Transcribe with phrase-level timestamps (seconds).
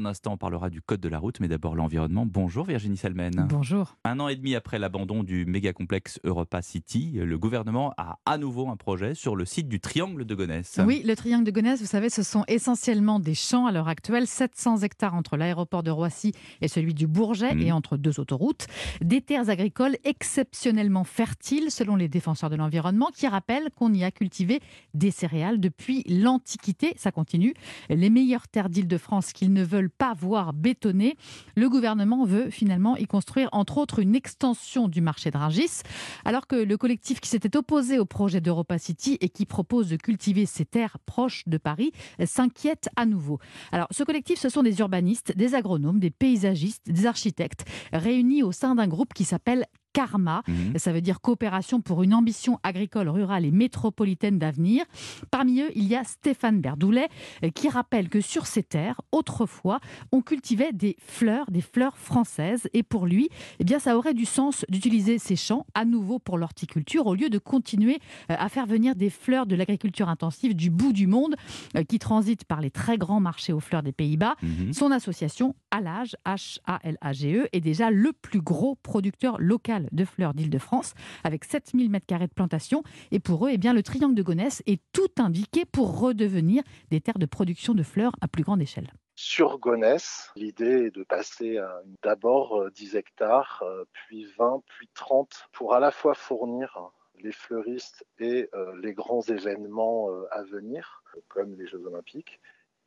[0.00, 2.24] Un instant, on parlera du code de la route, mais d'abord l'environnement.
[2.24, 3.46] Bonjour Virginie Salmen.
[3.48, 3.96] Bonjour.
[4.04, 8.38] Un an et demi après l'abandon du méga complexe Europa City, le gouvernement a à
[8.38, 10.78] nouveau un projet sur le site du Triangle de Gonesse.
[10.86, 14.28] Oui, le Triangle de Gonesse, vous savez, ce sont essentiellement des champs à l'heure actuelle,
[14.28, 16.30] 700 hectares entre l'aéroport de Roissy
[16.60, 17.62] et celui du Bourget Mhm.
[17.62, 18.68] et entre deux autoroutes.
[19.00, 24.12] Des terres agricoles exceptionnellement fertiles selon les défenseurs de l'environnement qui rappellent qu'on y a
[24.12, 24.60] cultivé
[24.94, 26.92] des céréales depuis l'Antiquité.
[26.96, 27.52] Ça continue.
[27.90, 31.16] Les meilleures terres d'Île-de-France qu'ils ne veulent pas voir bétonnées.
[31.56, 35.82] Le gouvernement veut finalement y construire entre autres une extension du marché de Rungis.
[36.24, 39.96] Alors que le collectif qui s'était opposé au projet d'Europa City et qui propose de
[39.96, 41.92] cultiver ces terres proches de Paris
[42.24, 43.38] s'inquiète à nouveau.
[43.72, 48.52] Alors ce collectif, ce sont des urbanistes, des agronomes, des paysagistes, des architectes réunis au
[48.52, 49.66] sein d'un groupe qui s'appelle
[49.98, 50.44] Karma.
[50.46, 50.78] Mhm.
[50.78, 54.84] Ça veut dire coopération pour une ambition agricole, rurale et métropolitaine d'avenir.
[55.32, 57.08] Parmi eux, il y a Stéphane Berdoulet
[57.42, 59.80] euh, qui rappelle que sur ces terres, autrefois,
[60.12, 62.68] on cultivait des fleurs, des fleurs françaises.
[62.74, 66.38] Et pour lui, eh bien, ça aurait du sens d'utiliser ces champs à nouveau pour
[66.38, 67.98] l'horticulture au lieu de continuer
[68.30, 71.34] euh, à faire venir des fleurs de l'agriculture intensive du bout du monde
[71.74, 74.36] euh, qui transitent par les très grands marchés aux fleurs des Pays-Bas.
[74.44, 74.72] Mhm.
[74.72, 80.94] Son association, Alage, H-A-L-A-G-E, E, est déjà le plus gros producteur local de fleurs d'Île-de-France,
[81.24, 82.82] avec 7000 m2 de plantation.
[83.10, 87.00] Et pour eux, eh bien, le triangle de Gonesse est tout indiqué pour redevenir des
[87.00, 88.92] terres de production de fleurs à plus grande échelle.
[89.14, 91.58] Sur Gonesse, l'idée est de passer
[92.04, 97.32] d'abord euh, 10 hectares, euh, puis 20, puis 30, pour à la fois fournir les
[97.32, 102.40] fleuristes et euh, les grands événements euh, à venir, comme les Jeux Olympiques,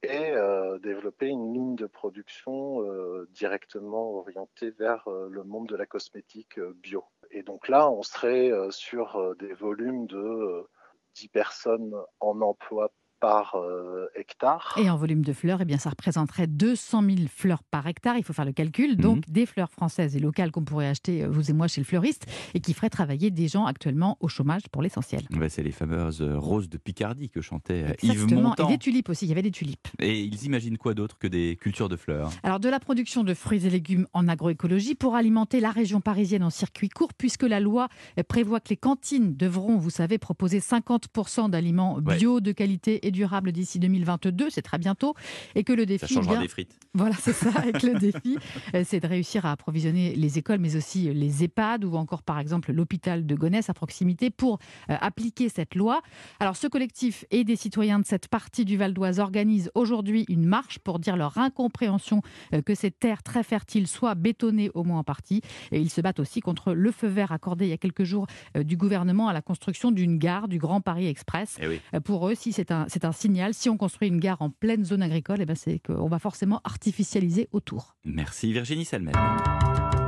[0.04, 5.76] et euh, développer une ligne de production euh, directement orientée vers euh, le monde de
[5.76, 7.06] la cosmétique bio.
[7.30, 10.70] Et donc là, on serait sur des volumes de euh,
[11.16, 14.76] 10 personnes en emploi par euh, hectare.
[14.78, 18.18] Et en volume de fleurs, eh bien, ça représenterait 200 000 fleurs par hectare.
[18.18, 18.98] Il faut faire le calcul.
[18.98, 21.86] Donc, des fleurs françaises et locales qu'on pourrait acheter, euh, vous et moi, chez le
[21.86, 25.22] fleuriste, et qui feraient travailler des gens actuellement au chômage pour l'essentiel.
[25.50, 28.40] C'est les fameuses euh, roses de Picardie que chantait euh, Yves Exactement.
[28.40, 28.68] Et Montand.
[28.70, 29.26] des tulipes aussi.
[29.26, 29.88] Il y avait des tulipes.
[30.00, 32.32] Et ils imaginent quoi d'autre que des cultures de fleurs?
[32.42, 36.44] Alors, de la production de fruits et légumes en agroécologie pour alimenter la région parisienne
[36.44, 37.88] en circuit court, puisque la loi
[38.28, 42.18] prévoit que les cantines devront, vous savez, proposer 50% d'aliments Ouais.
[42.18, 44.50] bio, de qualité et durables d'ici 2022.
[44.50, 45.16] C'est très bientôt.
[45.56, 46.08] Et que le défi.
[46.08, 46.78] Ça changera bien, des frites.
[46.94, 48.38] Voilà, c'est ça, avec le défi,
[48.76, 52.22] euh, c'est de réussir à approvisionner les écoles, mais aussi euh, les EHPAD ou encore,
[52.22, 56.02] par exemple, l'hôpital de Gonesse à proximité pour euh, appliquer cette loi.
[56.40, 60.46] Alors, ce collectif et des citoyens de cette partie du Val d'Oise organisent aujourd'hui une
[60.46, 62.22] marche pour dire leur incompréhension
[62.54, 65.42] euh, que ces terres très fertiles soient bétonnées au moins en partie.
[65.72, 68.28] Et ils se battent aussi contre le feu vert accordé il y a quelques jours
[68.58, 71.58] euh, du gouvernement à la construction d'une gare du Grand Paris Express.
[71.62, 71.82] Eh oui.
[72.04, 74.86] Pour eux, si c'est un, c'est un signal, si on construit une gare en pleine
[74.86, 77.96] zone agricole, eh ben c'est qu'on va forcément artificialiser autour.
[78.06, 79.16] Merci Virginie Salmen.